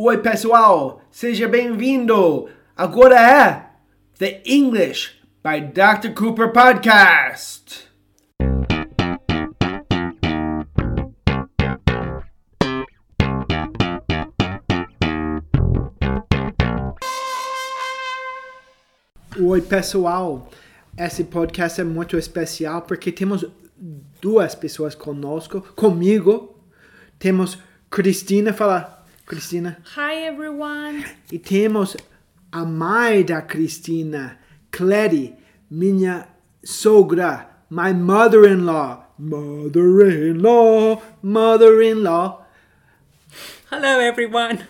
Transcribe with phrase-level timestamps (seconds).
[0.00, 2.48] Oi, pessoal, seja bem-vindo.
[2.76, 3.68] Agora é
[4.16, 6.14] The English by Dr.
[6.14, 7.88] Cooper Podcast.
[19.36, 20.48] Oi, pessoal.
[20.96, 23.44] Esse podcast é muito especial porque temos
[24.22, 26.56] duas pessoas conosco, comigo.
[27.18, 27.58] Temos
[27.90, 28.97] Cristina, fala,
[29.32, 29.76] Cristina.
[29.94, 31.04] Hi everyone.
[31.30, 31.94] E temos
[32.50, 34.38] a mãe da Cristina,
[34.70, 35.36] Clary,
[35.70, 36.26] minha
[36.64, 42.46] sogra, my mother-in-law, mother-in-law, mother-in-law.
[43.70, 44.66] Hello everyone.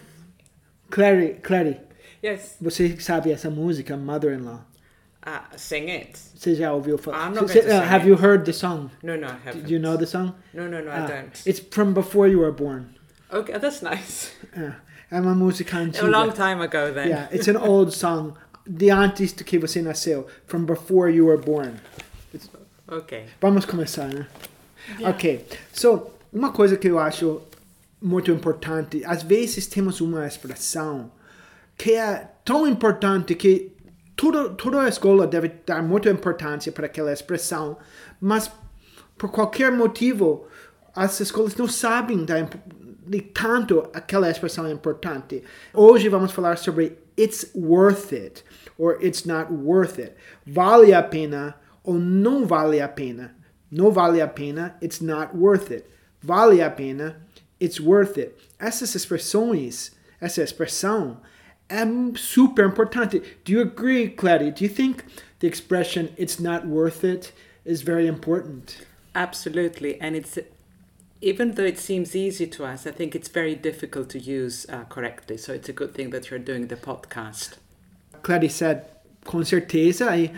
[0.90, 1.80] Clary, Clary,
[2.20, 2.56] Yes.
[2.60, 4.64] você sabe essa música, Mother-in-Law?
[5.24, 6.18] Uh, sing it.
[6.34, 7.28] Você já ouviu falar?
[7.28, 8.08] I'm not Você- going to uh, have it.
[8.08, 8.90] you heard the song?
[9.04, 9.66] No, no, I haven't.
[9.66, 10.32] Do you know the song?
[10.52, 11.46] No, no, no, I Ah, don't.
[11.46, 12.97] It's from before you were born.
[13.30, 14.30] Okay, that's nice.
[14.56, 14.72] É,
[15.10, 16.06] é uma música antiga.
[16.06, 17.08] A long time ago then.
[17.08, 18.34] Yeah, it's an old song.
[18.66, 20.26] De antes do que você nasceu.
[20.46, 21.74] From before you were born.
[22.90, 23.26] Okay.
[23.40, 24.26] Vamos começar, né?
[25.02, 25.46] Ok.
[25.72, 27.42] So, uma coisa que eu acho
[28.00, 31.10] muito importante, às vezes temos uma expressão
[31.76, 33.72] que é tão importante que
[34.16, 37.76] tudo, toda a escola deve dar muita importância para aquela expressão,
[38.20, 38.50] mas
[39.16, 40.46] por qualquer motivo
[40.98, 42.40] as escolas não sabem da,
[43.06, 45.44] de tanto aquela expressão é importante.
[45.72, 48.42] Hoje vamos falar sobre it's worth it
[48.76, 50.14] or it's not worth it.
[50.44, 51.54] Vale a pena
[51.84, 53.36] ou não vale a pena.
[53.70, 55.84] Não vale a pena, it's not worth it.
[56.20, 57.22] Vale a pena,
[57.60, 58.34] it's worth it.
[58.58, 61.20] Essas expressões, essa expressão
[61.68, 61.84] é
[62.16, 63.22] super importante.
[63.44, 64.50] Do you agree, Clary?
[64.50, 65.04] Do you think
[65.38, 67.32] the expression it's not worth it
[67.64, 68.78] is very important?
[69.14, 69.96] Absolutely.
[70.00, 70.38] And it's
[71.20, 74.84] even though it seems easy to us, I think it's very difficult to use uh,
[74.84, 75.36] correctly.
[75.36, 77.58] So it's a good thing that you're doing the podcast.
[78.22, 78.84] Clary said,
[79.24, 80.30] com certeza, e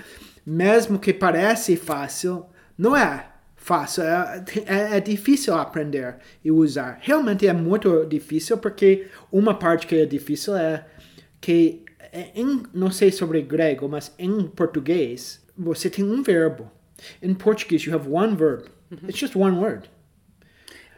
[0.46, 2.46] mesmo que parece fácil,
[2.78, 3.26] não é
[3.56, 6.98] fácil, é, é, é difícil aprender e usar.
[7.02, 10.86] Realmente é muito difícil, porque uma parte que é difícil é
[11.40, 11.84] que,
[12.34, 16.70] em, não sei sobre grego, mas em português, você tem um verbo.
[17.22, 18.64] In Portuguese, you have one verb.
[19.08, 19.88] It's just one word.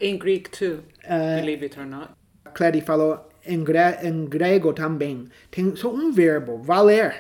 [0.03, 2.11] In Greek too, Uh, believe it or not.
[2.55, 5.29] Clary falou em, gre em grego também.
[5.51, 7.15] Tem só um verbo, valer.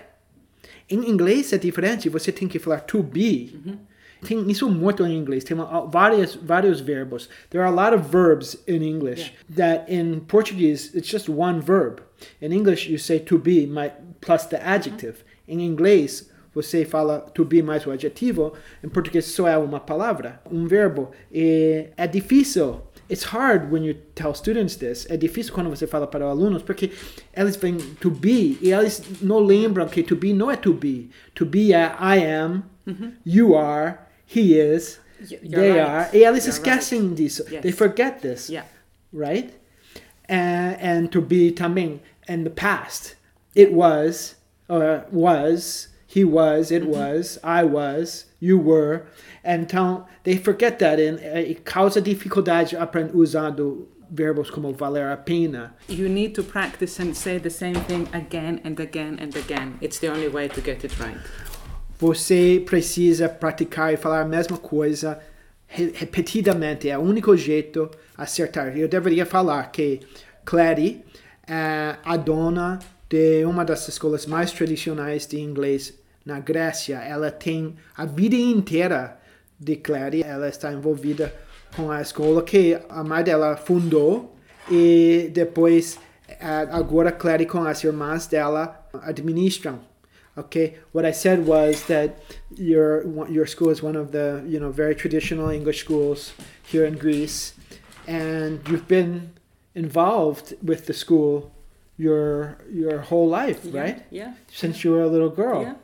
[0.91, 3.78] Em inglês é diferente, você tem que falar to be.
[4.26, 7.28] Tem isso muito em inglês, tem uma, várias, vários verbos.
[7.50, 12.03] There are a lot of verbs in English that in Portuguese it's just one verb.
[12.41, 15.25] In English you say to be my, plus the adjective.
[15.49, 18.52] Em inglês você fala to be mais o adjetivo.
[18.82, 21.10] Em português só é uma palavra, um verbo.
[21.32, 22.80] E é difícil
[23.10, 25.06] It's hard when you tell students this.
[25.10, 26.90] É difícil quando você fala para alunos, porque
[27.36, 31.10] eles vêm to be e eles não lembram que to be não é to be.
[31.34, 32.62] To be é I am,
[33.26, 35.80] you are, he is, you're they right.
[35.80, 36.08] are.
[36.16, 37.44] E eles You're esquecem disso.
[37.50, 37.60] Yes.
[37.60, 38.66] They forget this, Yeah.
[39.12, 39.52] right?
[40.28, 43.16] And, and to be também in the past.
[43.54, 44.36] It was,
[44.70, 49.06] or was, he was, it was, I was, you were.
[49.44, 52.76] Então, they forget that and eh, causa dificuldade
[53.14, 55.72] usando verbos como valer a pena.
[55.88, 59.78] You need to practice and say the same thing again and again and again.
[59.80, 61.18] It's the only way to get it right.
[61.98, 65.18] Você precisa praticar e falar a mesma coisa
[65.66, 66.88] re- repetidamente.
[66.90, 68.76] É o único jeito acertar.
[68.76, 70.00] Eu deveria falar que
[70.44, 71.02] Clary
[71.48, 76.96] é a dona de uma das escolas mais tradicionais de inglês na Grécia.
[76.98, 79.18] Ela tem a vida inteira
[79.58, 80.22] de Clary.
[80.22, 81.34] Ela está envolvida
[81.76, 84.34] com a escola que a mãe dela fundou
[84.70, 85.98] e depois
[86.70, 89.80] agora Clary com as irmãs dela administram.
[90.34, 92.14] Okay, what I said was that
[92.56, 96.96] your your school is one of the you know very traditional English schools here in
[96.96, 97.52] Greece,
[98.08, 99.28] and you've been
[99.74, 101.50] involved with the school
[101.98, 104.02] your your whole life, Yeah, right?
[104.10, 104.32] Yeah.
[104.48, 105.62] Since you were a little girl.
[105.62, 105.75] Yeah.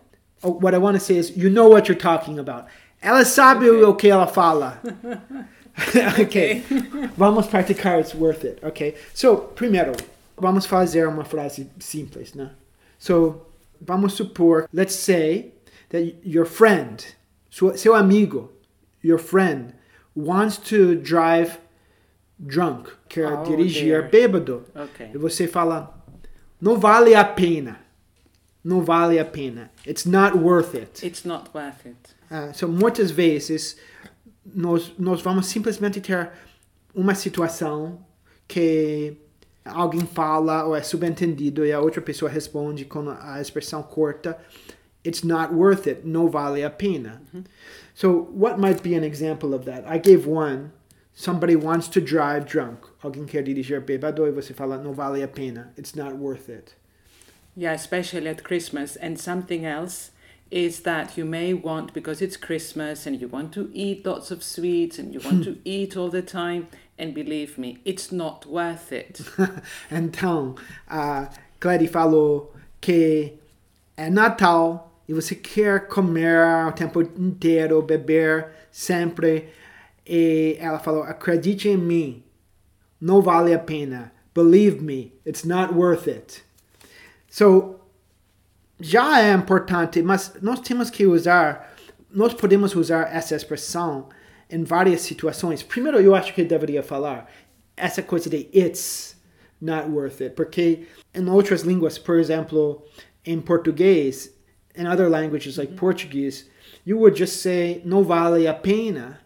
[0.42, 2.66] Oh, what I want to say is, you know what you're talking about.
[3.02, 4.78] Ela sabe o que ela fala.
[6.20, 6.62] okay.
[7.16, 8.58] Vamos praticar, it's worth it.
[8.62, 8.94] Okay.
[9.14, 9.92] So, primeiro,
[10.36, 12.50] vamos fazer uma frase simples, né?
[12.98, 13.46] So,
[13.80, 15.52] vamos supor, let's say
[15.90, 17.04] that your friend,
[17.50, 18.50] seu, seu amigo,
[19.02, 19.72] your friend,
[20.16, 21.58] wants to drive
[22.44, 24.08] drunk, quer Oh, dirigir dear.
[24.10, 24.64] bêbado.
[24.74, 25.10] Okay.
[25.14, 25.94] E você fala,
[26.60, 27.78] não vale a pena.
[28.64, 29.70] Não vale a pena.
[29.86, 31.06] It's not worth it.
[31.06, 32.14] It's not worth it.
[32.30, 33.76] Ah, so, muitas vezes,
[34.44, 36.30] nós, nós vamos simplesmente ter
[36.94, 38.04] uma situação
[38.46, 39.16] que
[39.64, 44.38] alguém fala ou é subentendido e a outra pessoa responde com a expressão curta,
[45.04, 47.22] it's not worth it, não vale a pena.
[47.94, 49.84] So, what might be an example of that?
[49.86, 50.72] I gave one.
[51.14, 52.86] Somebody wants to drive drunk.
[53.02, 55.72] Alguém quer dirigir bêbado e você fala, não vale a pena.
[55.76, 56.76] It's not worth it.
[57.58, 58.94] Yeah, especially at Christmas.
[58.94, 60.12] And something else
[60.48, 64.44] is that you may want, because it's Christmas and you want to eat lots of
[64.44, 68.92] sweets and you want to eat all the time, and believe me, it's not worth
[68.92, 69.20] it.
[69.90, 70.54] então,
[70.88, 73.32] a Clary falou que
[73.96, 79.48] é Natal e você quer comer o tempo inteiro, beber sempre.
[80.06, 82.22] E ela falou: acredite em mim,
[83.00, 84.12] não vale a pena.
[84.32, 86.44] Believe me, it's not worth it.
[87.38, 87.78] So,
[88.80, 91.72] já é importante, mas nós temos que usar,
[92.10, 94.08] nós podemos usar essa expressão
[94.50, 95.62] em várias situações.
[95.62, 97.30] Primeiro, eu acho que deveria falar
[97.76, 99.16] essa coisa de it's
[99.60, 102.84] not worth it, porque em outras línguas, por exemplo,
[103.24, 104.34] em português,
[104.76, 106.46] in other languages like Portuguese,
[106.84, 109.20] you would just say não vale a pena.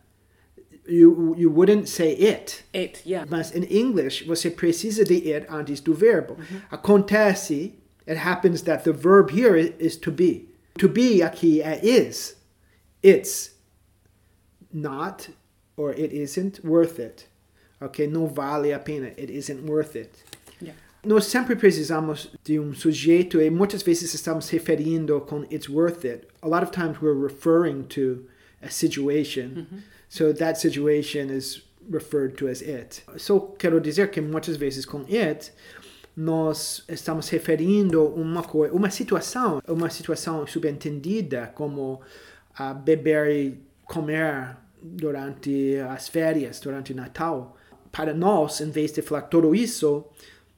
[0.87, 2.63] You, you wouldn't say it.
[2.75, 3.27] It, yeah.
[3.31, 6.37] Mas em English, você precisa de it antes do verbo.
[6.71, 10.49] Acontece, it happens that the verb here is, to be.
[10.79, 12.37] To be aqui é is.
[13.03, 13.51] It's
[14.73, 15.29] not
[15.77, 17.27] or it isn't worth it.
[17.81, 18.07] Ok?
[18.07, 19.13] Não vale a pena.
[19.17, 20.11] It isn't worth it.
[20.61, 20.75] Yeah.
[21.05, 26.29] Nós sempre precisamos de um sujeito e muitas vezes estamos referindo com it's worth it.
[26.43, 28.25] A lot of times we're referring to
[28.63, 29.83] a situation.
[30.09, 33.03] So that situation is referred to as it.
[33.17, 35.53] Só quero dizer que muitas vezes com it
[36.17, 42.01] nós estamos referindo uma coisa, uma situação, uma situação subentendida como
[42.55, 47.57] a beber e comer durante as férias, durante Natal.
[47.91, 50.05] Para nós, em vez de falar tudo isso,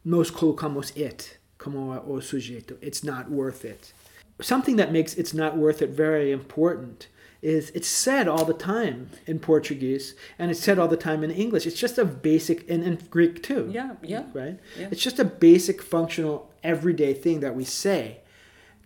[0.05, 2.77] nós colocamos it como o sujeito.
[2.83, 3.95] It's not worth it.
[4.41, 7.09] Something that makes it's not worth it very important
[7.45, 11.31] is it's said all the time in Portuguese and it's said all the time in
[11.31, 11.67] English.
[11.67, 13.69] It's just a basic, and in Greek too.
[13.71, 14.25] Yeah, yeah.
[14.33, 14.59] Right?
[14.79, 14.89] Yeah.
[14.91, 18.21] It's just a basic, functional, everyday thing that we say.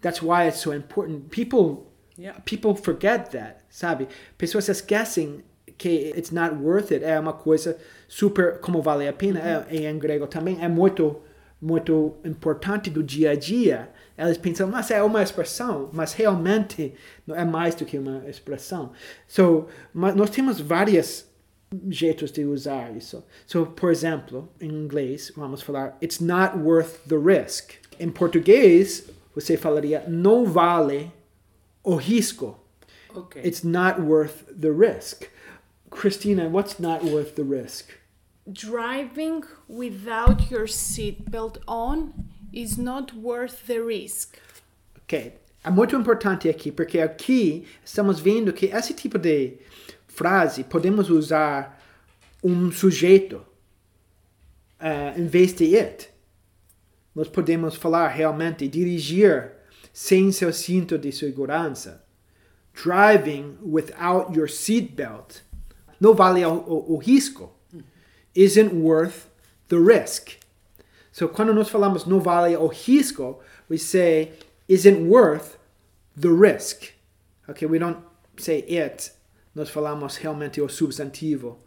[0.03, 1.31] That's why it's so important.
[1.31, 1.87] People
[2.21, 2.35] Yeah.
[2.45, 4.09] people forget that, sabe?
[4.37, 5.43] Pessoas esquecem
[5.79, 7.05] que it's not worth it.
[7.05, 7.79] É uma coisa
[8.09, 11.23] super, como vale a pena, é, e em grego também, é muito,
[11.61, 13.89] muito importante do dia a dia.
[14.19, 16.93] Elas pensam, mas é uma expressão, mas realmente
[17.25, 18.91] não é mais do que uma expressão.
[19.29, 21.25] So, mas nós temos vários
[21.89, 23.25] jeitos de usar isso.
[23.47, 27.75] So, por exemplo, em inglês, vamos falar, it's not worth the risk.
[28.01, 31.13] Em português, você falaria, não vale
[31.85, 32.59] o risco.
[33.15, 33.43] Okay.
[33.47, 35.29] It's not worth the risk.
[35.91, 37.91] Christina, what's not worth the risk?
[38.51, 42.13] Driving without your seatbelt on
[42.53, 44.37] is not worth the risk.
[44.97, 45.35] Ok.
[45.65, 49.59] É muito importante aqui, porque aqui estamos vendo que esse tipo de
[50.07, 51.83] frase podemos usar
[52.43, 53.45] um sujeito
[54.81, 56.09] eh, em vez de it.
[57.15, 59.53] Nós podemos falar realmente dirigir
[59.93, 62.05] sem seu cinto de segurança.
[62.73, 65.43] Driving without your seatbelt
[66.01, 67.53] não vale o, o, o risco.
[68.35, 69.27] Isn't worth
[69.69, 70.38] the risk.
[71.19, 74.35] So quando nós falamos não vale o risco, we say
[74.69, 75.59] isn't worth
[76.17, 76.93] the risk.
[77.49, 77.99] Okay, we don't
[78.37, 79.11] say it.
[79.53, 81.59] Nós falamos realmente o substantivo.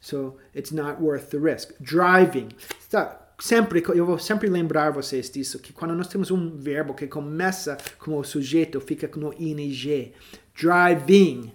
[0.00, 1.72] So it's not worth the risk.
[1.80, 2.50] Driving.
[2.78, 7.08] Está sempre eu vou sempre lembrar vocês disso que quando nós temos um verbo que
[7.08, 10.14] começa com o sujeito fica no ing.
[10.54, 11.50] Driving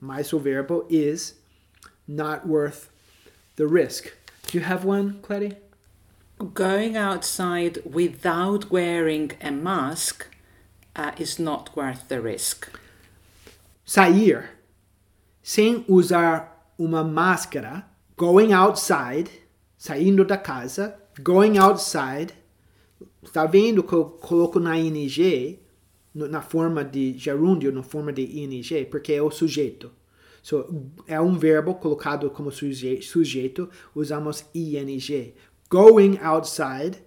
[0.00, 1.38] mais o verbo is
[2.08, 2.88] not worth
[3.56, 4.06] the risk.
[4.50, 5.65] Do you have one, Clary?
[6.38, 10.26] Going outside without wearing a mask
[10.94, 12.68] uh, is not worth the risk.
[13.86, 14.50] Sair
[15.42, 19.30] sem usar uma máscara, going outside,
[19.78, 22.34] saindo da casa, going outside,
[23.22, 25.58] está vendo que eu coloco na ing,
[26.14, 29.90] na forma de gerúndio, na forma de ing, porque é o sujeito.
[30.42, 35.32] So, é um verbo colocado como suje- sujeito, usamos ing.
[35.68, 36.98] Going outside,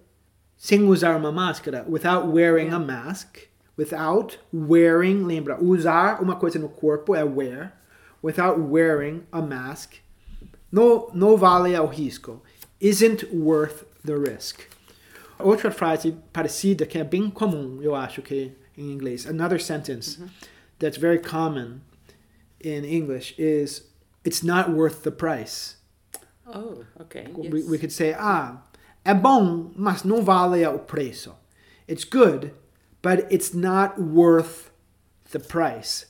[0.56, 6.68] sem usar uma máscara, without wearing a mask, without wearing, lembra, usar uma coisa no
[6.68, 7.72] corpo é wear,
[8.22, 9.94] without wearing a mask,
[10.70, 12.42] não, não vale o risco,
[12.80, 14.60] isn't worth the risk.
[15.38, 20.18] Outra frase parecida que é bem comum, eu acho que em inglês, another sentence
[20.78, 21.80] that's very common
[22.62, 23.88] in English is
[24.24, 25.79] it's not worth the price.
[26.54, 27.26] Oh, okay.
[27.34, 27.68] We, yes.
[27.68, 28.62] we could say, ah,
[29.04, 31.34] É bom, mas não vale o preço.
[31.88, 32.52] It's good,
[33.02, 34.70] but it's not worth
[35.32, 36.06] the price.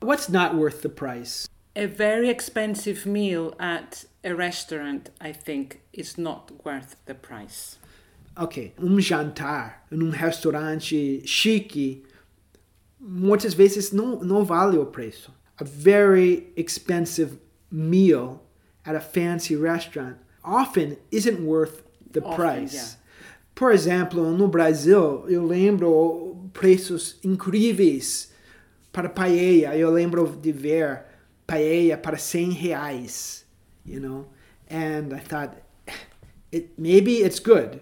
[0.00, 1.48] What's not worth the price?
[1.74, 7.78] A very expensive meal at a restaurant, I think, is not worth the price.
[8.36, 12.04] Ok, um jantar num restaurante chique
[12.98, 15.34] muitas vezes não, não vale o preço.
[15.58, 17.38] A very expensive
[17.70, 18.40] meal
[18.84, 21.82] at a fancy restaurant often isn't worth
[22.12, 22.74] the Often, price.
[22.74, 22.96] yeah.
[23.54, 28.32] Por exemplo, no Brasil, eu lembro preços incríveis
[28.92, 29.76] para paella.
[29.76, 31.04] Eu lembro de ver
[31.46, 33.44] paella para 100 reais,
[33.84, 34.26] you know?
[34.70, 35.56] And I thought,
[36.52, 37.80] it, maybe it's good.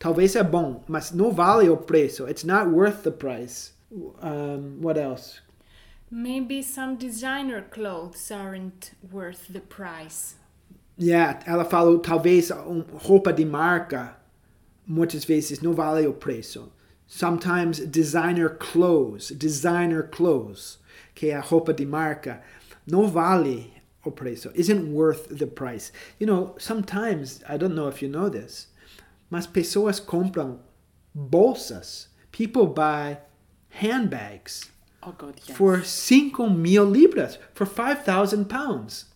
[0.00, 2.26] Talvez é bom, mas não vale o preço.
[2.28, 3.72] It's not worth the price.
[3.92, 5.40] Um, what else?
[6.10, 10.34] Maybe some designer clothes aren't worth the price.
[11.00, 14.16] Yeah, ela falou talvez um, roupa de marca
[14.86, 16.70] muitas vezes não vale o preço.
[17.06, 20.78] Sometimes designer clothes, designer clothes,
[21.14, 22.42] que é a roupa de marca,
[22.86, 23.72] não vale
[24.04, 24.50] o preço.
[24.54, 25.92] Isn't worth the price.
[26.18, 28.68] You know, sometimes, I don't know if you know this,
[29.30, 30.60] mas pessoas compram
[31.14, 32.08] bolsas.
[32.30, 33.18] People buy
[33.70, 34.70] handbags
[35.02, 35.56] Oh God, yes.
[35.56, 39.06] for 5 mil libras, for 5,000 pounds.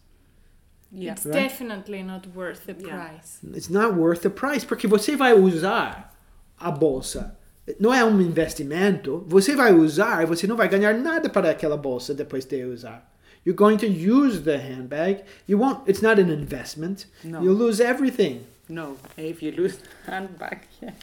[0.94, 1.12] Yeah.
[1.12, 1.42] It's Right.
[1.42, 2.96] definitely not worth the Yeah.
[3.10, 3.38] price.
[3.56, 6.14] It's not worth the price, porque você vai usar
[6.58, 7.36] a bolsa.
[7.80, 9.24] Não é um investimento.
[9.26, 13.10] Você vai usar e você não vai ganhar nada para aquela bolsa depois de usar.
[13.46, 15.22] You're going to use the handbag.
[15.46, 15.88] You won't.
[15.90, 17.06] It's not an investment.
[17.22, 17.42] No.
[17.42, 18.40] You'll lose everything.
[18.68, 20.94] No, if you lose handbag, yes.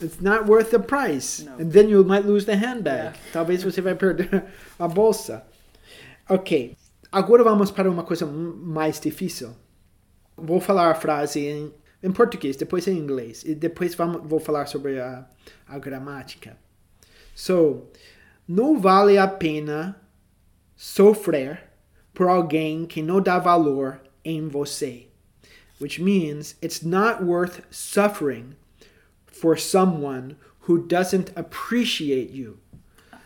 [0.00, 1.44] It's not worth the price.
[1.44, 1.52] No.
[1.60, 3.14] And then you might lose the handbag.
[3.14, 3.16] Yeah.
[3.32, 4.44] Talvez você vai perder
[4.78, 5.42] a bolsa.
[6.28, 6.76] Ok.
[7.12, 9.54] Agora vamos para uma coisa mais difícil.
[10.34, 13.44] Vou falar a frase em, em português, depois em inglês.
[13.44, 15.28] E depois vamos, vou falar sobre a,
[15.68, 16.56] a gramática.
[17.34, 17.86] So,
[18.48, 20.00] não vale a pena
[20.74, 21.62] sofrer
[22.14, 25.08] por alguém que não dá valor em você.
[25.78, 28.56] Which means it's not worth suffering
[29.26, 32.58] for someone who doesn't appreciate you.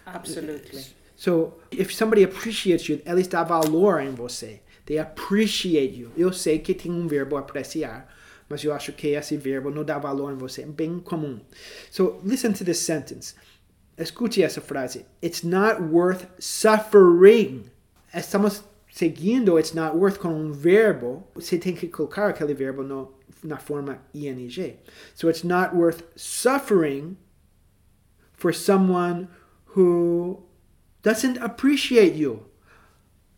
[0.07, 0.87] Absolutely.
[1.17, 4.61] So, if somebody appreciates you, eles dão valor em você.
[4.85, 6.13] They appreciate you.
[6.17, 8.07] Eu sei que tem um verbo apreciar,
[8.49, 10.63] mas eu acho que esse verbo não dá valor em você.
[10.63, 11.41] É bem comum.
[11.91, 13.35] So, listen to this sentence.
[13.99, 15.07] Escute essa frase.
[15.23, 17.71] It's not worth suffering.
[18.15, 21.27] Estamos seguindo it's not worth com um verbo.
[21.35, 24.51] Você tem que colocar aquele verbo no, na forma ing.
[25.15, 27.17] So, it's not worth suffering
[28.35, 29.29] for someone
[29.75, 30.46] who
[31.07, 32.45] doesn't appreciate you.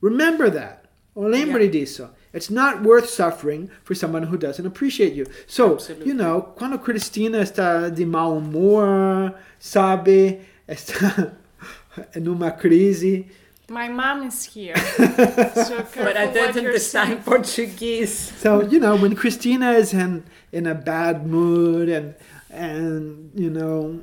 [0.01, 0.87] Remember that.
[1.15, 2.09] Or lembre disso.
[2.33, 5.27] It's not worth suffering for someone who doesn't appreciate you.
[5.47, 6.07] So, Absolutely.
[6.07, 11.35] you know, quando Cristina está de mau humor, sabe, está
[12.17, 13.27] numa crise,
[13.71, 14.75] My mom is here.
[14.97, 17.23] so But I don't understand.
[17.23, 18.33] Portuguese.
[18.39, 22.15] So you know when Cristina is in in a bad mood and
[22.49, 24.01] and you know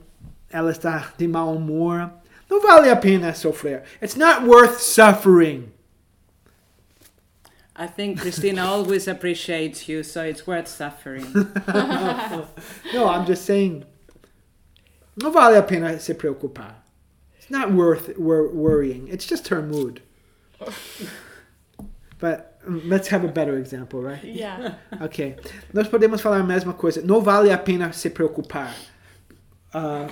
[0.52, 2.12] ela está de mau humor,
[2.50, 3.84] não vale a pena sofrer.
[4.02, 5.72] It's not worth suffering.
[7.76, 11.26] I think Christina always appreciates you, so it's worth suffering.
[12.94, 13.84] No, I'm just saying.
[15.22, 16.76] Não vale a pena se preocupar.
[17.38, 19.08] It's not worth wor- worrying.
[19.10, 20.02] It's just her mood.
[22.18, 24.24] But um, let's have a better example, right?
[24.24, 24.76] Yeah.
[25.02, 25.36] Ok.
[25.74, 27.02] Nós podemos falar a mesma coisa.
[27.02, 28.74] Não vale a pena se preocupar.
[29.74, 30.08] Uh,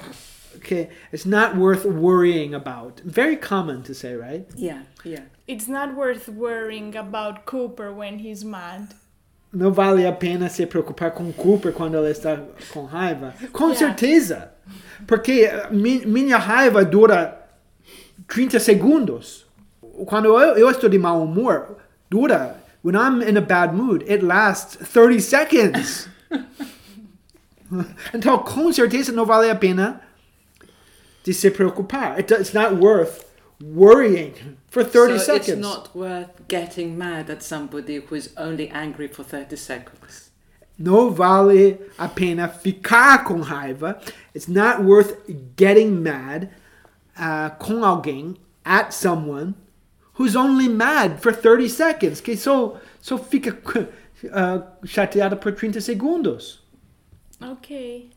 [0.57, 0.89] okay.
[1.11, 3.01] It's not worth worrying about.
[3.05, 4.45] Very common to say, right?
[4.55, 5.23] yeah, yeah.
[5.47, 8.93] It's not worth worrying about Cooper when he's mad.
[9.53, 12.37] Não vale a pena se preocupar com Cooper quando ela está
[12.71, 13.33] com raiva.
[13.51, 13.77] Com Yeah.
[13.79, 14.51] certeza.
[15.05, 17.37] Porque eh, mi- minha raiva dura
[18.27, 19.45] 30 segundos.
[20.07, 21.77] Quando eu, eu estou de mau humor,
[22.09, 22.55] dura.
[22.83, 26.09] When I'm in a bad mood, it lasts 30 seconds.
[28.13, 30.01] então, com certeza não vale a pena
[31.23, 32.19] de se preocupar.
[32.19, 33.25] It, it's not worth
[33.61, 35.49] worrying for 30 so seconds.
[35.49, 40.31] it's not worth getting mad at somebody who is only angry for 30 seconds.
[40.77, 44.01] No vale a pena ficar com raiva.
[44.33, 45.15] It's not worth
[45.55, 46.49] getting mad
[47.17, 49.53] uh, com alguém, at someone,
[50.13, 52.21] who's only mad for 30 seconds.
[52.21, 53.51] Que só, só fica
[54.31, 56.59] uh, chateada por 30 segundos.
[57.41, 58.09] Okay.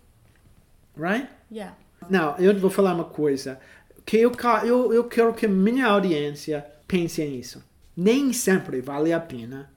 [0.97, 1.29] Right?
[1.51, 1.73] Yeah.
[2.09, 3.59] Não, eu vou falar uma coisa.
[4.05, 4.33] Que eu,
[4.65, 7.63] eu, eu quero que minha audiência pense nisso.
[7.97, 9.71] Nem sempre vale a pena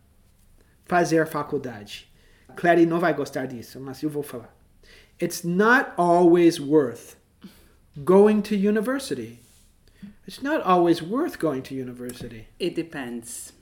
[0.86, 2.12] fazer faculdade.
[2.56, 4.54] Clary não vai gostar disso, mas eu vou falar.
[5.22, 7.16] It's not always worth
[8.04, 9.40] going to university.
[10.28, 12.48] It's not always worth going to university.
[12.60, 13.54] It depends.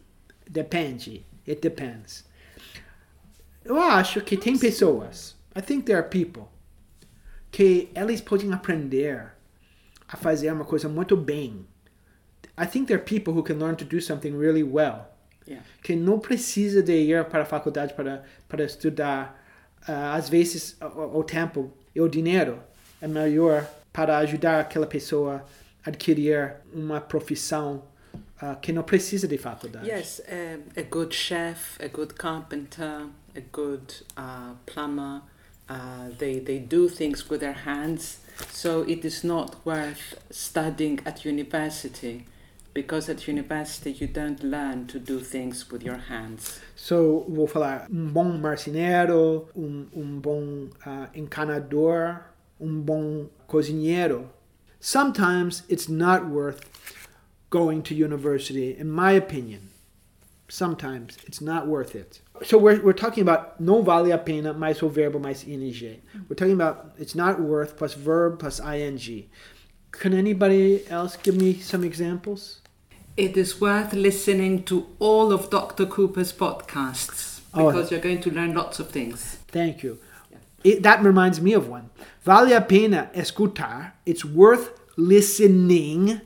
[0.49, 1.25] Depende.
[1.47, 2.25] It depends.
[3.63, 6.47] Eu acho que tem pessoas, I think there are people,
[7.51, 9.31] que elas podem aprender
[10.07, 11.65] a fazer uma coisa muito bem.
[12.57, 15.07] I think there are people who can learn to do something really well.
[15.47, 15.63] Yeah.
[15.81, 19.41] Que não precisa de ir para a faculdade para, para estudar.
[19.87, 22.59] Ah, às vezes, o, o tempo e o dinheiro
[23.01, 25.45] é melhor para ajudar aquela pessoa
[25.85, 27.83] a adquirir uma profissão
[28.39, 29.87] ah, que não precisa de faculdade.
[29.87, 35.21] Yes, um, a good chef, a good carpenter, a good uh, plumber.
[35.69, 38.19] Uh, they they do things with their hands,
[38.51, 42.25] so it is not worth studying at university,
[42.73, 46.59] because at university you don't learn to do things with your hands.
[46.75, 52.21] So, vou falar um bom marceneiro, um, um bom ah, encanador,
[52.61, 54.29] um bom cozinheiro.
[54.79, 56.61] Sometimes it's not worth
[57.49, 59.69] going to university, in my opinion.
[60.49, 62.21] Sometimes it's not worth it.
[62.43, 66.01] So we're, we're talking about não vale a pena mais o verbo mais ing.
[66.29, 69.29] We're talking about it's not worth plus verb plus ing.
[69.91, 72.61] Can anybody else give me some examples?
[73.17, 75.85] It is worth listening to all of Dr.
[75.85, 77.71] Cooper's podcasts Oh.
[77.71, 79.37] because you're going to learn lots of things.
[79.47, 79.97] Thank you.
[80.63, 81.89] It, that reminds me of one.
[82.23, 83.93] Vale a pena escutar.
[84.05, 86.21] It's worth listening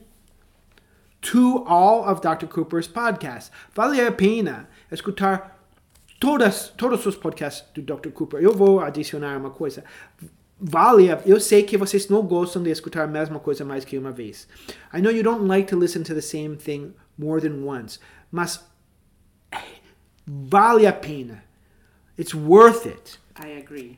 [1.22, 2.48] to all of Dr.
[2.48, 3.52] Cooper's podcasts.
[3.76, 5.58] Vale a pena escutar
[6.20, 8.10] todas, todos os podcasts do Dr.
[8.12, 8.42] Cooper.
[8.42, 9.84] Eu vou adicionar uma coisa.
[10.60, 13.98] Vale, a- eu sei que vocês não gostam de escutar a mesma coisa mais que
[13.98, 14.48] uma vez.
[14.94, 18.00] I know you don't like to listen to the same thing more than once,
[18.32, 18.64] mas
[20.28, 21.44] vale a pena.
[22.18, 23.98] It's worth it I agree.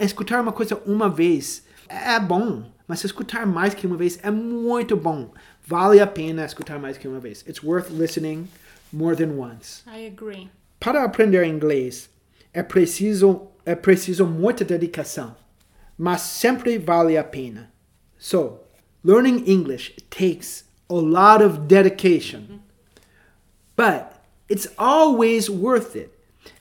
[0.00, 4.96] escutar uma coisa uma vez é bom, mas escutar mais que uma vez é muito
[4.96, 5.32] bom.
[5.64, 7.44] Vale a pena escutar mais que uma vez.
[7.46, 8.48] It's worth listening
[8.92, 9.84] more than once.
[9.86, 10.50] I agree.
[10.80, 12.10] Para aprender inglês
[12.52, 15.36] é preciso é preciso muita dedicação,
[15.96, 17.70] mas sempre vale a pena.
[18.18, 18.58] So,
[19.04, 22.60] learning English takes a lot of dedication,
[23.76, 24.16] but
[24.48, 26.10] it's always worth it.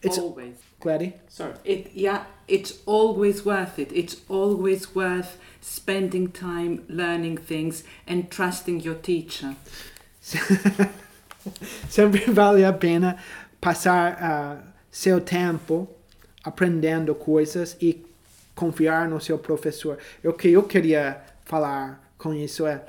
[0.04, 0.58] It's always.
[0.80, 1.14] Gladys?
[1.28, 1.56] Sorry.
[1.66, 3.92] It yeah, it's always worth it.
[3.94, 9.56] It's always worth spending time learning things and trusting your teacher.
[11.90, 13.18] Sempre vale a pena
[13.62, 14.58] passar ah,
[14.92, 15.88] seu tempo
[16.44, 18.04] aprendendo coisas e
[18.56, 19.98] confiar no seu professor.
[20.24, 22.84] O que eu queria falar com isso é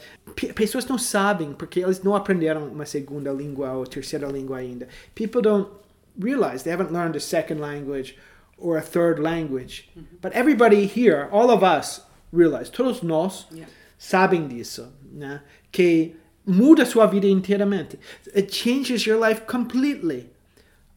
[0.54, 4.88] pessoas não sabem porque eles não aprenderam uma segunda língua ou terceira língua ainda.
[5.14, 5.70] People don't
[6.18, 8.16] realize they haven't learned a second language
[8.60, 9.88] or a third language.
[10.20, 13.66] But everybody here, all of us, realize, todos nós Yeah.
[13.98, 15.40] sabem disso, né?
[15.72, 16.14] Que
[16.46, 17.98] muda sua vida inteiramente.
[18.34, 20.30] It changes your life completely.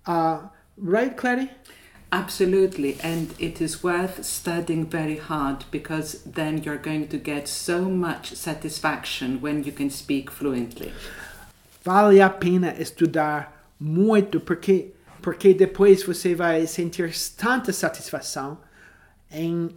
[0.05, 0.47] Uh,
[0.77, 1.49] right, Clary?
[2.11, 7.89] Absolutely, and it is worth studying very hard because then you're going to get so
[7.89, 10.93] much satisfaction when you can speak fluently.
[11.83, 13.47] Vale a pena estudar
[13.81, 14.91] muito porque
[15.23, 18.59] porque depois você vai sentir tanta satisfação
[19.31, 19.69] em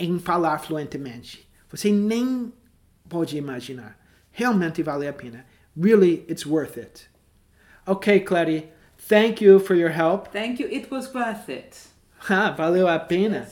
[0.00, 1.46] em falar fluentemente.
[1.70, 2.50] Você nem
[3.06, 3.98] pode imaginar.
[4.32, 5.44] Realmente vale a pena.
[5.78, 7.08] Really, it's worth it.
[7.86, 8.70] Okay, Clary.
[9.08, 10.28] Thank you for your help.
[10.32, 10.68] Thank you.
[10.70, 11.76] It was worth it.
[12.28, 13.46] Ah, valeu a pena.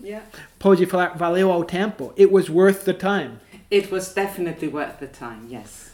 [0.00, 0.24] Yeah.
[0.58, 2.12] Pode falar valeu ao tempo.
[2.16, 3.40] It was worth the time.
[3.70, 5.48] It was definitely worth the time.
[5.48, 5.90] Yes.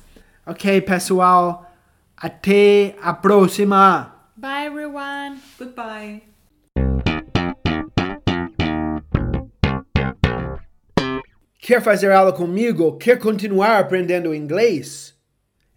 [0.46, 1.70] Ok, pessoal.
[2.16, 4.15] Até a próxima.
[4.38, 5.40] Bye, everyone.
[5.58, 6.20] Goodbye.
[11.58, 12.98] Quer fazer aula comigo?
[12.98, 15.14] Quer continuar aprendendo inglês?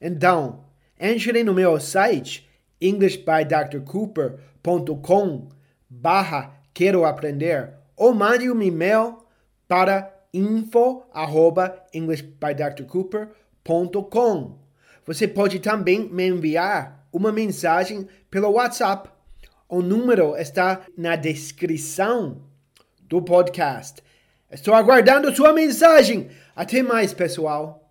[0.02, 0.66] Então,
[1.00, 2.50] entre no meu site
[2.82, 5.48] englishbydrcooper.com
[5.90, 9.20] barra quero aprender ou mande um e-mail
[9.70, 14.60] para info arroba englishbydrcooper.com
[15.06, 19.10] Você pode também me enviar uma mensagem pelo WhatsApp.
[19.68, 22.42] O número está na descrição
[23.02, 24.02] do podcast.
[24.52, 26.30] Estou aguardando sua mensagem.
[26.56, 27.89] Até mais, pessoal.